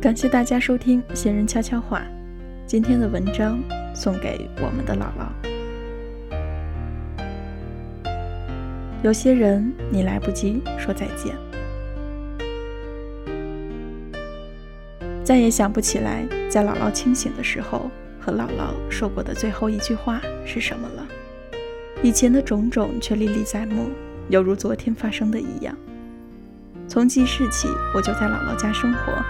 [0.00, 1.98] 感谢大家收听《闲人悄悄话》，
[2.66, 3.62] 今天的文章
[3.94, 5.28] 送给我们的姥姥。
[9.02, 11.36] 有些人你来不及说再见，
[15.22, 21.06] 再也想不起来在姥姥清醒的时候和姥姥说过的最后一句话是什么了。
[22.02, 23.90] 以前的种种却历历在目，
[24.30, 25.76] 犹如昨天发生的一样。
[26.88, 29.22] 从记事起，我就在姥姥家生活。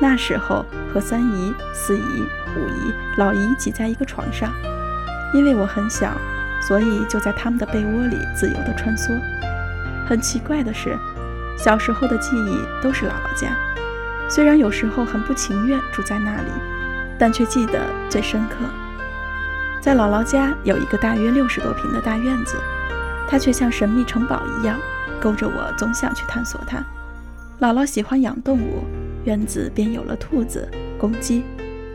[0.00, 4.52] 那时候和三姨、四姨、五姨、老姨挤在一个床上，
[5.32, 6.12] 因为我很小，
[6.60, 9.18] 所以就在他们的被窝里自由地穿梭。
[10.06, 10.96] 很奇怪的是，
[11.58, 13.56] 小时候的记忆都是姥姥家，
[14.28, 16.50] 虽然有时候很不情愿住在那里，
[17.18, 18.56] 但却记得最深刻。
[19.80, 22.56] 在姥姥家有一个大约六十多平的大院子，
[23.28, 24.78] 它却像神秘城堡一样，
[25.20, 26.78] 勾着我总想去探索它。
[27.60, 28.84] 姥姥喜欢养动物。
[29.26, 31.42] 院子便有了兔子、公鸡。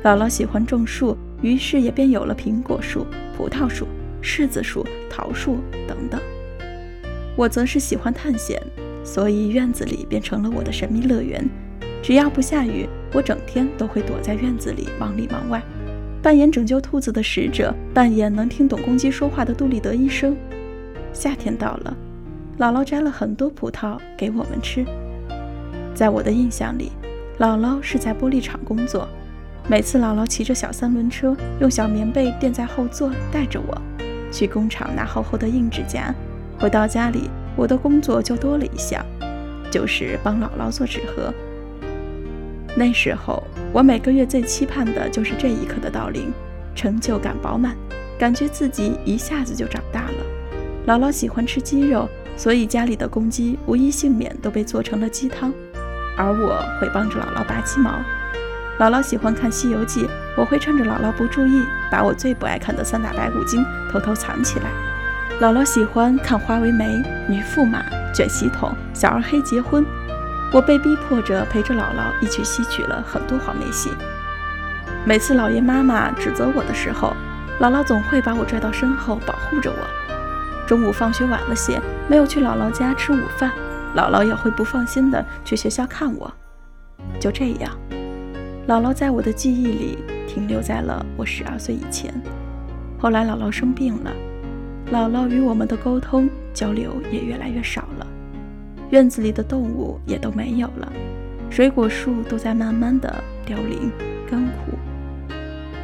[0.04, 3.08] 姥姥喜欢种树，于是也便有了苹果树、
[3.38, 3.88] 葡萄树、
[4.22, 5.58] 柿子树、桃树
[5.88, 6.20] 等等。
[7.38, 8.62] 我则是喜欢探险，
[9.06, 11.48] 所以院子里变成了我的神秘乐园。
[12.04, 15.64] 只要不下雨，我整天都会躲在院子里忙里忙外，
[16.22, 20.36] 扮演拯救兔子的使者，扮演能听懂公鸡说话的杜立德医生。
[21.14, 21.96] 夏天到了，
[22.60, 24.84] 姥姥摘了很多葡萄给我们吃。
[25.94, 26.92] 在我的印象里。
[27.42, 29.10] 姥姥是在玻璃厂工作，
[29.68, 33.82] 每次姥姥骑着小三轮车，用小棉被垫在后座，带着我
[34.32, 36.14] 去工厂拿厚厚的硬纸夹。
[36.60, 39.04] 回到家里，我的工作就多了一项，
[39.72, 41.34] 就是帮姥姥做纸盒。
[42.78, 43.42] 那时候，
[43.74, 46.32] 我每个月最期盼的就是这一刻的到临，
[46.76, 47.76] 成就感饱满，
[48.20, 50.86] 感觉自己一下子就长大了。
[50.86, 52.08] 姥姥喜欢吃鸡肉，
[52.38, 55.52] 所以家里的公鸡无一幸免都被做成了鸡汤。
[56.16, 58.02] 而我会帮着姥姥拔鸡毛。
[58.80, 60.06] 姥姥喜欢看《西游记》，
[60.36, 64.66] 我会趁着姥姥不注意，把我最不爱看的三打白骨精偷偷藏起来。
[65.40, 66.86] 姥姥喜欢看《花为媒》
[67.28, 67.80] 《女驸马》
[68.14, 68.70] 《卷席筒》
[69.00, 69.84] 《小二黑结婚》，
[70.52, 73.92] 我被逼迫着陪着姥姥一起吸取了很多黄梅戏。
[75.06, 77.16] 每次姥爷妈妈指责我的时候，
[77.60, 80.68] 姥姥总会把我拽到身后保护着我。
[80.68, 83.52] 中午放学晚了些，没有去姥姥家吃午饭。
[83.96, 86.32] 姥姥也会不放心的去学校看我，
[87.20, 87.78] 就这样，
[88.68, 89.98] 姥姥在我的记忆里
[90.28, 92.14] 停留在了我十二岁以前。
[92.98, 94.14] 后来姥姥生病了，
[94.92, 98.08] 姥姥与我们的沟通交流也越来越少了，
[98.92, 100.92] 院子里的动物也都没有了，
[101.50, 103.92] 水果树都在慢慢的凋零
[104.30, 104.78] 干枯。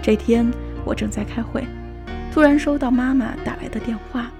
[0.01, 0.50] 这天
[0.85, 1.66] 我正在开会，
[2.31, 4.31] 突然收到妈妈打来的电话：“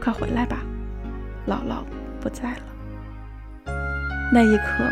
[0.00, 0.58] 快回来吧，
[1.48, 1.82] 姥姥。”
[2.20, 2.62] 不在了。
[4.32, 4.84] 那一刻，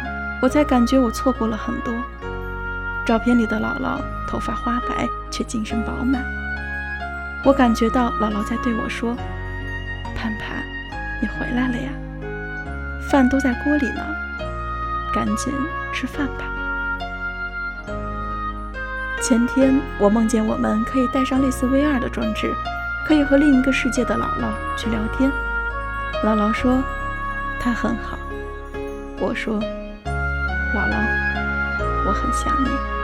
[0.43, 1.95] 我才感觉我错过了很多。
[3.07, 6.23] 照片里的姥姥头发花白，却精神饱满。
[7.45, 9.15] 我感觉到姥姥在对我说
[10.17, 10.63] ：“盼盼，
[11.23, 11.91] 你回来了呀，
[13.09, 14.05] 饭都在锅里呢，
[15.15, 15.55] 赶紧
[15.95, 16.45] 吃饭吧。”
[19.23, 22.53] 前天我梦见我们可以带上类似 VR 的装置，
[23.07, 25.31] 可以和另一个世界的姥姥去聊天。
[26.25, 26.83] 姥姥说。
[27.61, 28.19] 他很好，
[29.21, 30.95] 我说，姥姥，
[32.07, 32.98] 我很想你。